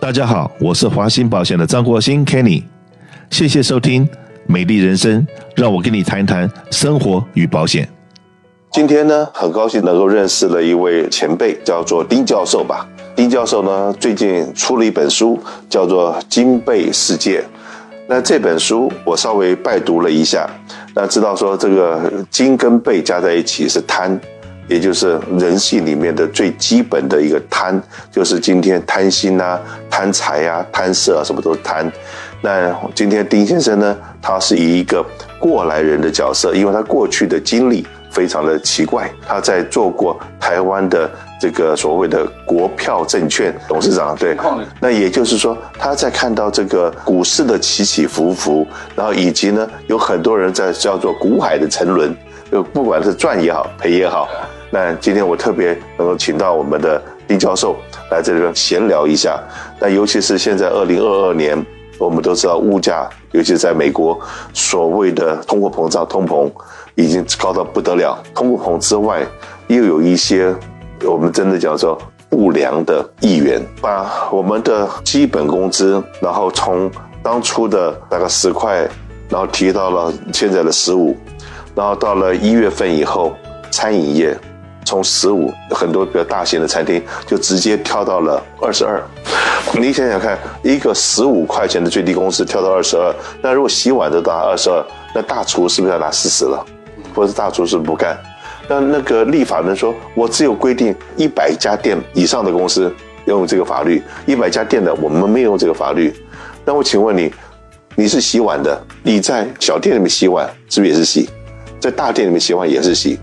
[0.00, 2.62] 大家好，我是华兴保险的张国兴 Kenny，
[3.28, 4.06] 谢谢收听
[4.46, 5.20] 《美丽人生》，
[5.54, 7.86] 让我跟你谈一谈生活与保险。
[8.72, 12.88] 今天呢，很高兴能够认识了一位前辈，叫做丁教授吧。
[13.14, 15.38] 丁教授呢，最近出了一本书，
[15.68, 17.42] 叫做《金贝世界》。
[18.08, 20.48] 那这本书我稍微拜读了一下，
[20.94, 24.18] 那知道说这个金跟贝加在一起是贪。
[24.70, 27.82] 也就是人性里面的最基本的一个贪，
[28.12, 31.90] 就是今天贪心啊、贪财啊、贪色啊，什么都是贪。
[32.40, 35.04] 那今天丁先生呢，他是以一个
[35.40, 39.10] 过来人的角色，因为他过去的经历非常的奇怪。
[39.26, 44.36] 他在做过台湾的这个所谓的国票证券董事长，对。
[44.78, 48.64] 那也就是说，他在看到这个股市的起起伏伏，
[48.94, 52.16] 然后以及呢，有很多人在叫做股海的沉沦，
[52.52, 54.28] 就不管是赚也好，赔也好。
[54.70, 57.76] 那今天我特别能够请到我们的丁教授
[58.10, 59.40] 来这里边闲聊一下。
[59.80, 61.66] 那尤其是现在二零二二年，
[61.98, 64.18] 我们都知道物价，尤其在美国，
[64.54, 66.48] 所谓的通货膨胀、通膨
[66.94, 68.16] 已经高到不得了。
[68.32, 69.26] 通货膨之外，
[69.66, 70.54] 又有一些
[71.04, 76.88] 我们真的叫做不良的议员，把我们的基本工资，然后从
[77.24, 78.88] 当初的大概十块，
[79.28, 81.16] 然后提到了现在的十五，
[81.74, 83.32] 然后到了一月份以后，
[83.72, 84.38] 餐饮业。
[84.90, 89.00] 从十五很多比较大型的餐厅就直接跳到了二十二，
[89.74, 96.66] 你想想看，一个十五块钱的最低工资跳到二十二，那如果洗碗都拿二十二，那大厨是不是要拿四十了？
[97.14, 98.18] 或者大厨是不干？
[98.66, 102.92] 那那个立法人说，我只有规定一百家店以上的公司
[103.26, 106.12] 用这个法律，一百家店的我们没有这个法律。
[106.64, 107.32] 那我请问你，
[107.94, 111.30] 你是洗碗的，你在小店里面洗碗是不是也是洗？
[111.80, 113.18] 在大店里面洗碗也是洗，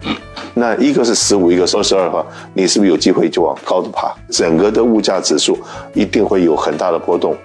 [0.55, 4.11] 那一个是十五，一个是二十二话，你是不是有机会就往高的爬？
[4.31, 5.57] 整个的物价指数
[5.93, 7.35] 一定会有很大的波动，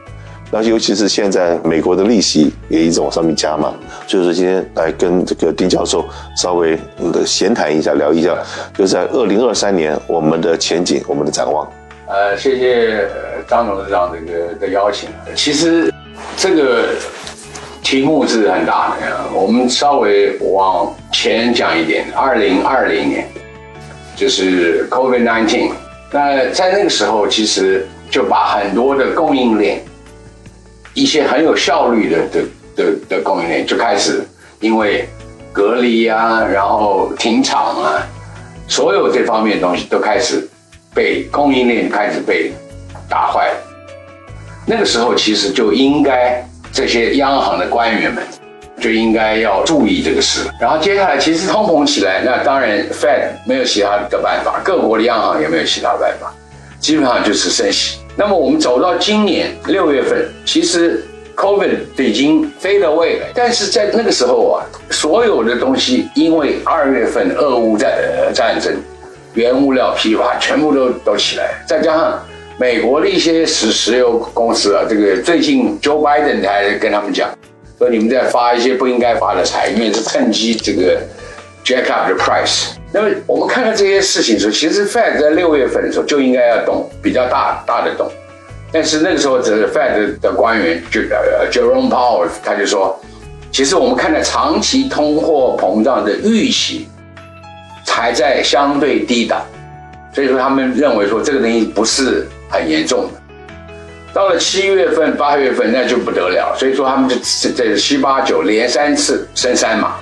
[0.50, 3.74] 那尤其是现在美国的利息也一直往上面加嘛。
[4.06, 6.02] 所以说今天来跟这个丁教授
[6.34, 6.78] 稍微
[7.12, 8.34] 的闲谈一下，聊一下，
[8.74, 11.70] 就在二零二三年我们的前景，我们的展望。
[12.08, 13.06] 呃，谢谢
[13.46, 15.10] 张董事长这个的邀请。
[15.36, 15.92] 其实
[16.38, 16.84] 这个。
[17.92, 22.06] 题目是很大的呀，我们稍微往前讲一点。
[22.16, 23.28] 二零二零年
[24.16, 25.72] 就是 COVID-19，
[26.10, 29.84] 那在那个时候，其实就把很多的供应链，
[30.94, 32.44] 一些很有效率的的
[32.74, 34.26] 的的供应链就开始
[34.60, 35.06] 因为
[35.52, 38.08] 隔离啊，然后停厂啊，
[38.66, 40.48] 所有这方面的东西都开始
[40.94, 42.52] 被供应链开始被
[43.06, 43.56] 打坏了。
[44.64, 46.42] 那个时候其实就应该。
[46.72, 48.24] 这些央行的官员们
[48.80, 50.40] 就应该要注意这个事。
[50.58, 56.32] 然后接下来，其实通膨起来，那当然 Fed 没有其他的办法，各国的央行也没有其他办法，
[56.80, 57.98] 基本上就是升息。
[58.16, 61.04] 那么我们走到今年六月份，其实
[61.36, 68.74] COVID 已经飞了位了，但是在那个时候啊，所有的东西因为二月份俄乌战呃战争，
[69.34, 72.22] 原物料批发全部都都起来，再加上。
[72.58, 77.28] 美国的一些石石油公司啊，这个最近 Joe Biden 还跟他们讲，
[77.78, 81.00] 说你们在发一些不应该发的财，因为是趁机这个
[81.64, 82.74] jack up the price。
[82.92, 88.06] 那么我们看看这些事情的时候，其实 Fed 在六月份的时候就应该要动比较大大的动，
[88.70, 93.00] 但是那个时候这 Fed 的官员就呃 Jerome Powell 他就说，
[93.50, 96.86] 其实我们看到长期通货膨胀的预期
[97.86, 99.42] 还在相对低档，
[100.14, 102.28] 所以说他们认为说这个东西不是。
[102.52, 103.20] 很严重的，
[104.12, 107.16] 到了七月份、八月份那就不得了，所以说他们就
[107.56, 109.94] 这七八九连三次升三码，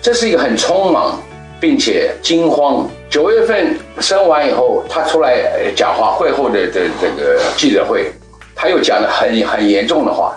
[0.00, 1.20] 这是一个很匆忙
[1.60, 2.88] 并且惊慌。
[3.10, 5.42] 九月份升完以后，他出来
[5.74, 8.12] 讲话，会后的的这个记者会，
[8.54, 10.36] 他又讲了很很严重的话，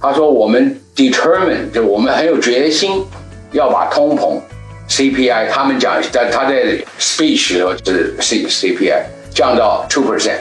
[0.00, 3.04] 他说我们 determine 就我们很有决心
[3.52, 4.40] 要把通膨
[4.88, 9.02] CPI，他们讲在他在 speech 时候是 C CPI
[9.34, 10.38] 降到 two percent。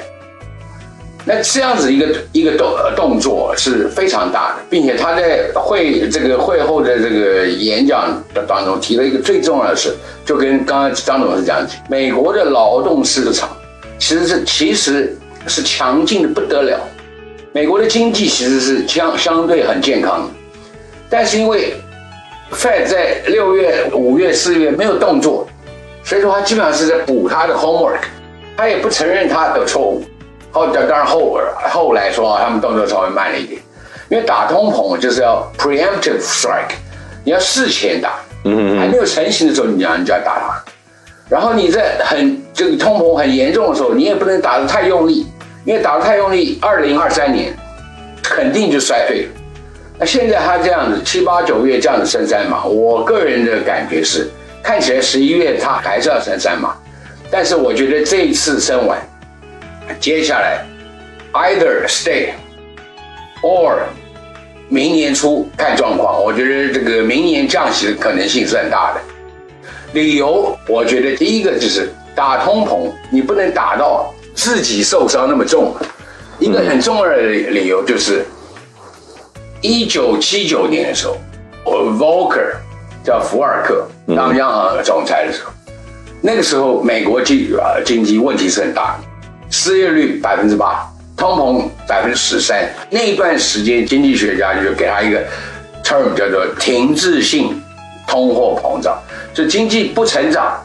[1.26, 13.50] 那这样子一个一个动动作是非常大的，并且他在会这个会后的这个演讲的当中提了一个最重要的事，就跟刚刚张总是讲，美国的劳动市场
[13.98, 15.18] 其实是其实
[15.48, 16.78] 是强劲的不得了，
[17.54, 20.28] 美国的经济其实是相相对很健康的，
[21.10, 21.74] 但是因为
[22.52, 25.48] Fed 在六月、五月、四月没有动作，
[26.04, 28.02] 所以说他基本上是在补他的 homework，
[28.58, 30.04] 他也不承认他的错误。
[30.54, 31.40] 后当然后
[31.70, 33.60] 后来说啊，他们动作稍微慢了一点，
[34.10, 36.76] 因为打通膨就是要 preemptive strike，
[37.24, 40.40] 你要事前打，嗯，还没有成型的时候，你要你就要打。
[40.40, 40.64] 它，
[41.28, 45.26] 然后你在很这个通膨很严重的时候，你也不能打得太用力，
[45.66, 47.52] 因为打得太用力，二零二三年
[48.22, 49.24] 肯定就衰退。
[49.24, 49.30] 了。
[49.98, 54.30] 那现在它这样子七八九月这样子升三码，我个人的感觉是，
[54.62, 56.76] 看起来十一月它还是要升三码，
[57.32, 59.00] 但是我觉得这一次升完，
[60.00, 60.66] 接下来
[61.34, 62.30] either stay
[63.42, 63.80] or
[64.70, 69.02] 明年初看状况，我觉得这个明年降息的可能性是很大的。
[69.94, 75.76] 理由，我觉得第一个就是打通膨，你不能打到自己受伤那么重。
[76.40, 78.26] 一个很重要的理由就是，
[79.62, 81.18] 一九七九年的时候，
[81.64, 82.56] 我 Volcker
[83.04, 85.52] 叫福尔克当央行总裁的时候，
[86.22, 89.04] 那个时候美国经啊经济问题是很大的，
[89.54, 90.84] 失业率百分之八，
[91.16, 92.68] 通膨百分之十三。
[92.90, 95.24] 那一段时间，经济学家就给他一个
[95.84, 97.62] term 叫做停滞性
[98.08, 99.00] 通货膨胀。
[99.32, 100.60] 就经济不成长，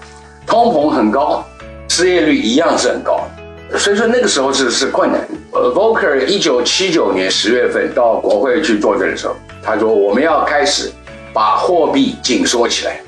[0.46, 1.44] 通膨很高，
[1.86, 3.28] 失业率一样是很高，
[3.76, 5.20] 所以说那个时候是是困难。
[5.52, 10.90] 呃，Volcker 一九七九年十月份到国会去作证的时候，他说我们要开始
[11.34, 12.98] 把货币紧缩起来，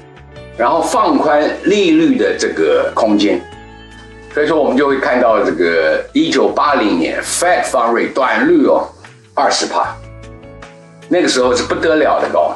[0.58, 3.40] 然后放宽利率的这个空间。
[4.32, 8.88] 所以说我们就会看到这个一九八零年 Fed Fund Rate 短率哦
[9.34, 9.94] 二十帕，
[11.08, 12.54] 那个时候是不得了的高。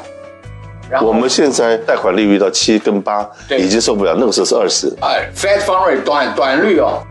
[1.03, 3.29] 我们现在贷款利率到七跟八，
[3.59, 4.15] 已经受不了。
[4.17, 4.93] 那个时候是二十。
[5.00, 7.03] 哎，Fed Fund Rate 短短率哦，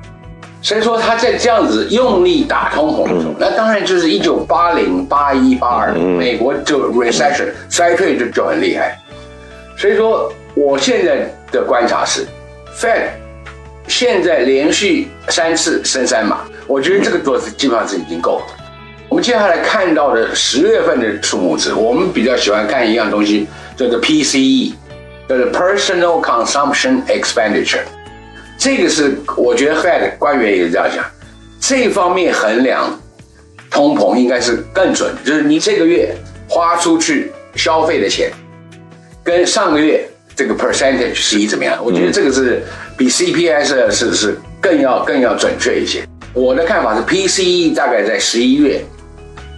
[0.61, 8.97] 所以说他在这样子用力打通膨的时候，那当然就是一九八零、八一、八二，美国就 recession 衰退就就很厉害。
[9.75, 12.25] 所以说，我现在的观察是
[12.77, 13.09] ，Fed
[13.87, 18.45] 现在连续三次升三码，我觉得这个做基本上是已经够了。
[19.09, 23.47] 我们接下来看到的十月份的数目字，我们比较喜欢看一样东西。
[23.75, 24.73] 叫做 PCE，
[25.27, 27.81] 叫做 Personal Consumption Expenditure，
[28.55, 31.03] 这个是我觉得 Fed 官员也是这样讲，
[31.59, 32.99] 这方面衡量
[33.71, 36.15] 通膨应该是更准，就是你这个月
[36.47, 38.31] 花出去消费的钱，
[39.23, 41.83] 跟上个月这个 percentage 是一怎么样？
[41.83, 42.61] 我觉得这个是
[42.97, 46.05] 比 CPS 是是是更要更要准确一些。
[46.33, 48.83] 我的看法是 PCE 大概在十一月，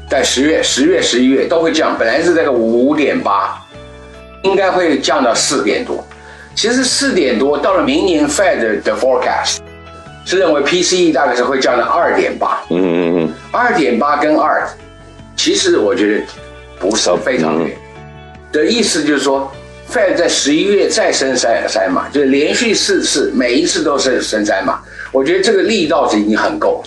[0.09, 3.61] 在十月、十月、十一月都会降，本来是这个五点八。
[4.43, 6.05] 应该会降到四点多，
[6.53, 9.57] 其实四点多到了明年 Fed 的 forecast
[10.23, 14.69] 是认为 PCE 大概是会降到二点八，嗯嗯嗯，二点八跟二，
[15.35, 16.23] 其实我觉得
[16.79, 17.75] 不是非常远
[18.51, 19.51] 的意思就是说
[19.91, 24.79] ，Fed 在十一月再升三三码，就是连续四次，每一次都是升三码，
[25.11, 26.83] 我觉得这个力道是已经很够。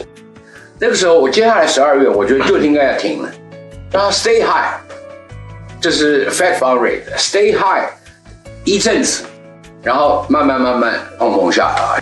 [0.78, 3.28] 那个时候我接下来十二月，我觉得就应该要停了，
[3.90, 4.74] 让它 stay high。
[5.80, 7.86] 这是 Fed Fund Rate stay high
[8.64, 9.24] 一阵子，
[9.82, 11.98] 然后慢慢慢慢碰碰下啊。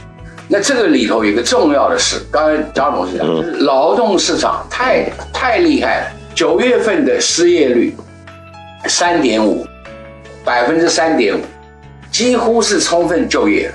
[0.49, 6.07] 那这个里头有一个重要的事，刚才张董事讲，就是劳动市场太太厉害了。
[6.35, 7.97] 九月份的失业率
[8.87, 9.67] 三点五，
[10.47, 11.43] 百分之三点五，
[12.11, 13.75] 几乎是充分就业了。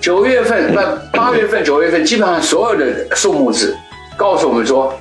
[0.00, 3.76] 九月份那八月份、九月份，基本上所有的数目字
[4.16, 4.96] 告诉我们说，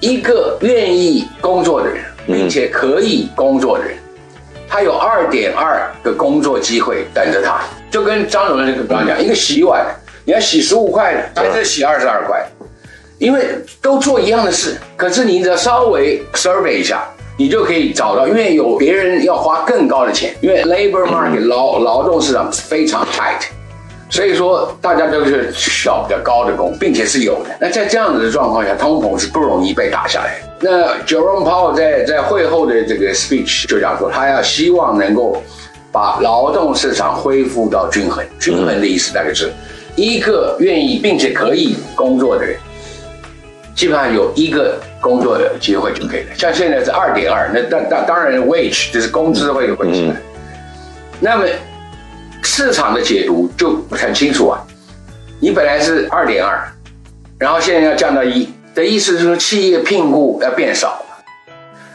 [0.00, 2.02] 一个愿意工作的人。
[2.28, 3.96] 并且可以工作的人，
[4.68, 9.86] 他有二点二个工作机会等着他，就跟张总那个刚刚讲，一个洗碗
[10.24, 12.44] 你要洗十五块的，但是洗二十二块，
[13.18, 13.46] 因为
[13.80, 23.46] 都做一样的事，可是你只要稍微 survey 一下，你就可以找到，因为有别人要花更高的钱，因为 labor market 劳劳动市场非常 tight。
[24.08, 27.50] 所以说，大家都是需要比较高的工，并且是有的。
[27.60, 30.40] 那在这样子的状况下，通膨是不容易被打下来。
[30.60, 35.42] 那 Jerome Powell 在在会后的这个 speech 就讲说，他要希望能够
[35.90, 38.24] 把劳动市场恢复到均衡。
[38.38, 39.52] 均衡的意思大概是，
[39.96, 42.56] 一个愿意并且可以工作的人，
[43.74, 46.34] 基本上有一个工作的机会就可以了。
[46.36, 50.16] 像现在是二点二，那当当当然 wage 就是工资会会起来。
[51.20, 51.44] 那么。
[52.42, 54.62] 市场的解读就很清楚啊，
[55.40, 56.62] 你本来是二点二，
[57.38, 61.24] 然后现在要降到一，的意思是说企业聘雇要变少了。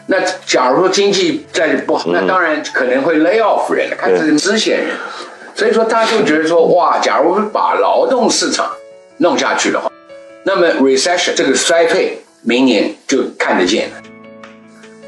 [0.07, 4.97] 那假如说经济再不好，那当然可能会 lay off 人，开始支遣人。
[5.55, 8.69] 所以说大家就觉得说，哇，假如把劳动市场
[9.17, 9.89] 弄下去的话，
[10.43, 13.95] 那么 recession 这个衰退明年就看得见了。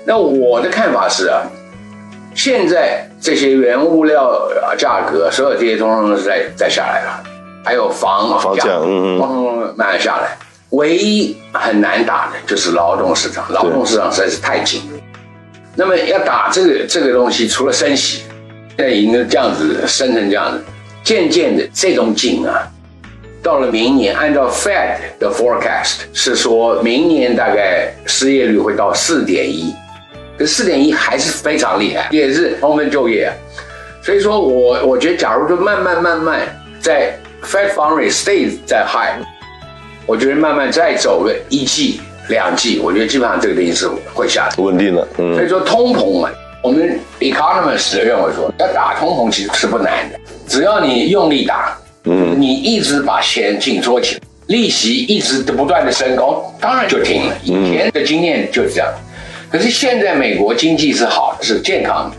[0.05, 1.41] 那我的看法是啊。
[2.35, 7.23] 现在这些原物料价格，所有这些东西都是在在下来了，
[7.63, 10.35] 还有房房价，嗯嗯，慢慢下来。
[10.71, 14.81] 唯一很难打的就是劳动市场，劳动市场实在是太紧。
[15.75, 18.23] 那么要打这个这个东西，除了升息，
[18.75, 20.59] 现在已经这样子升成这样子，
[21.03, 22.67] 渐渐的这种紧啊，
[23.43, 29.75] 到了明年，按照 Fed 的 forecast 是说明年大概失业率会到四点一，
[30.37, 33.29] 可四点一还是非常厉害，也是充分就业。
[34.01, 36.39] 所以说我我觉得，假如说慢慢慢慢
[36.79, 39.21] 在 Fed fund rate stays 在 high，
[40.05, 45.05] 我觉得慢慢再走个一季两季，我觉得基本上这个东西是会下来稳定了。
[45.17, 46.29] 嗯，所以说通膨嘛，
[46.61, 51.77] 我们 economist 认为说要打通膨其实是不难的，只要你用力打。
[52.05, 57.35] 嗯，你一直把钱紧缩起来，利息一直不断的升高，当然就停了。
[57.43, 58.87] 以前的经验就是这样，
[59.49, 62.17] 可是现在美国经济是好的，是健康的。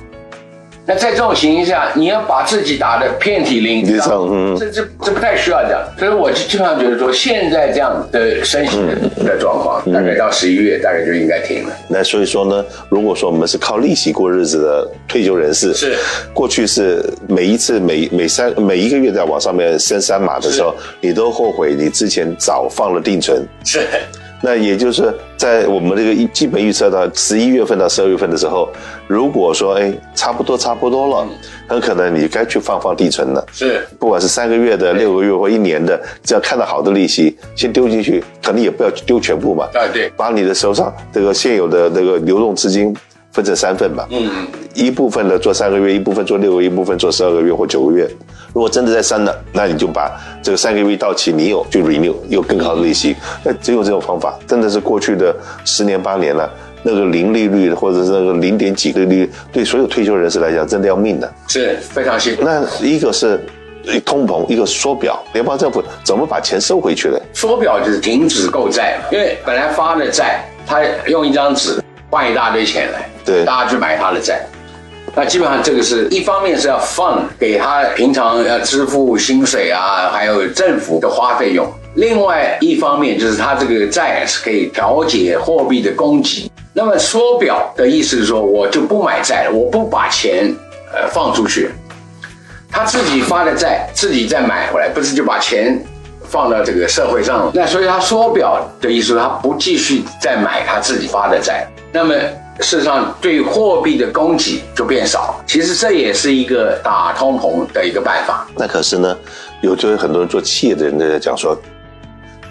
[0.86, 5.80] 那在这种情形下，你要把自己打得遍体鳞伤，这这这不太需要这样。
[5.98, 8.76] 所以我就基本上觉得说，现在这样的升息
[9.24, 11.74] 的状况，大概到十一月，大概就应该停了。
[11.88, 15.96] 那所以说呢，如果说我们是靠利息过日子的退休人士，是
[16.34, 23.42] 过去是每一次每每三每一个月在往上面升三码的时候，你都后悔你之前早放了定存。
[23.64, 23.86] 是。
[24.44, 28.68] 那也就是在我们这个基本预测到十一月份到十二月份的时候，
[29.06, 31.26] 如果说哎差不多差不多了，
[31.66, 33.42] 很可能你该去放放地存了。
[33.54, 39.66] 是，不管是三个月的、六个月或一年的，只要看到好的利息，先丢进去，可能也不要丢全部嘛。
[39.72, 42.94] 对对，把你的手上这个现有的这个流动资金。
[43.32, 44.30] 分成三份吧，嗯，
[44.74, 48.08] 一部分的做三个月，一部分做六个月，一部分做十二个月或九个月。
[48.54, 50.10] 如果真的在升了，那你就把
[50.42, 53.14] 这个三个月到期，你有就 renew，有更好的利息。
[53.42, 55.34] 那只有这种方法，真的是过去的
[55.64, 56.48] 十年八年了，
[56.82, 62.42] 那个零利率或者是那个零点几利率，对所有退休人士来讲，真的要命的，是非常辛苦。
[62.44, 63.44] 那一个是
[64.06, 67.18] 通膨，一个缩表，联邦政府怎么把钱收回去呢？
[67.32, 71.82] 缩表就是停止购债，因为本来发的债，他用一张纸。
[72.10, 74.46] 换一大堆钱来，对，大家去买他的债，
[75.16, 86.50] 那基本上这个是一方面是要放给他平常要支付薪水啊，还有政府的花费用；另外一方面就是他这个债是可以调节货币的供给。
[86.72, 90.52] 那么缩表的意思是说，我就不买债了，我不把钱
[90.92, 91.70] 呃放出去，
[92.68, 95.80] 他自己发的债自己再买回来，不是就把钱
[96.24, 97.48] 放到这个社会上？
[97.54, 101.64] 那所以他缩表的意思，他不继续再买他自己发的债。
[101.92, 102.12] 那么，
[102.60, 105.40] 事实上，对货币的供给就变少。
[105.46, 108.46] 其实这也是一个打通膨的一个办法。
[108.56, 109.16] 那可是呢，
[109.60, 111.56] 有就有很多人做企业的人在讲说，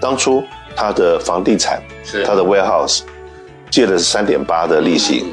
[0.01, 0.43] 当初
[0.75, 3.01] 他的房地产，是他的 warehouse
[3.69, 5.25] 借的是三点八的利息，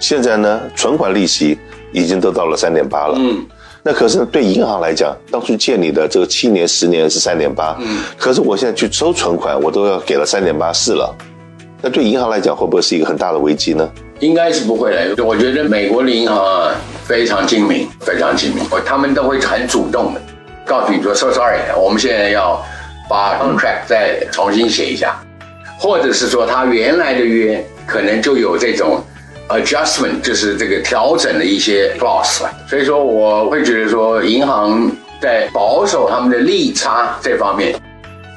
[0.00, 1.56] 现在呢，存款利息
[1.92, 3.14] 已经都到了三点八了。
[3.16, 3.46] 嗯，
[3.82, 11.16] 那可是对银行来讲，当初借你的这个七年、十年是三点八，嗯，可是我现在去收存款，我都要给了三点八四了。
[11.86, 13.86] 那对银行来讲，会不会是一个很大的危机呢？
[14.20, 15.22] 应该是不会的。
[15.22, 16.74] 我觉得美国的银行啊，
[17.04, 18.64] 非常精明，非常精明。
[18.86, 20.20] 他们都会很主动的
[20.64, 22.58] 告诉你说，sorry，我们现在要
[23.06, 25.14] 把 contract 再重新写一下，
[25.78, 28.98] 或者是说他原来的约可能就有这种
[29.50, 32.44] adjustment，就是这个调整的一些 clause。
[32.66, 37.78] 所以说，我会觉得说，银行在保守他们的利差这方面，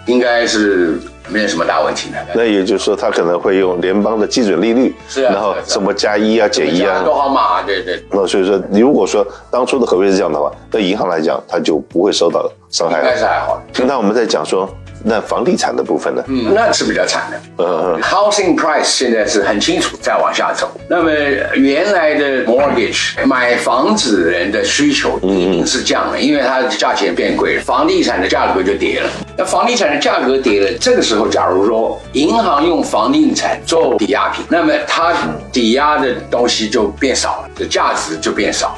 [0.05, 0.99] 应该是。
[1.27, 2.17] 没有什么大问题的。
[2.33, 8.03] 那也就是说，他可能会用联邦的基准利率，是啊，然后什么加一啊、减一啊，多好嘛，对对。
[8.11, 12.99] 那所以说，如果说当初的合约是这样的话，对银行来讲，他就不会受到伤害。
[12.99, 13.61] 应该是还好。
[13.85, 14.69] 那我们在讲说。
[15.07, 16.21] 那房地产的部分呢？
[16.27, 17.39] 嗯，那是比较惨的。
[17.57, 20.69] 嗯嗯，housing price 现在是很清楚在往下走。
[20.89, 21.09] 那么
[21.55, 29.09] 原来的 mortgage 买房子人的需求一定是降了，因为它的价钱变贵了，房地产的价格就跌了。
[29.37, 35.13] 那房地产的价格跌了，这个时候假如说银行用房地产做抵押品，那么它
[35.51, 38.77] 抵押的东西就变少了，价值就变少。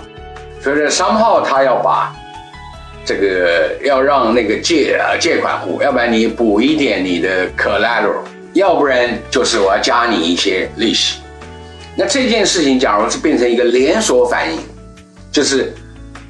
[0.62, 2.14] 所以呢，商号他要把。
[3.06, 11.20] 这个要让那个借啊借款户，要不然你补一点你的 collateral，要不然就是我要加你一些利息。
[11.96, 14.60] 那这件事情，假如是变成一个连锁反应，
[15.32, 15.74] 就是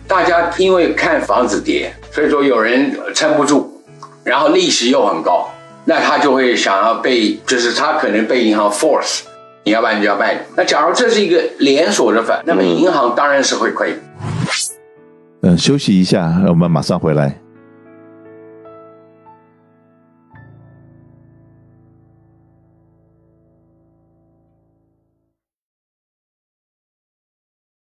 [0.08, 3.82] 大家因为看房子跌，所以说有人撑不住，
[4.24, 5.50] 然后利息又很高，
[5.86, 9.20] 那他就会想要被，就是他可能被银行 force，
[9.64, 10.40] 你要不然你就要卖。
[10.56, 13.94] 那假如这是一个连锁的反，那么银行当然是会亏。
[15.42, 17.40] 嗯休息一下，我们马上回来。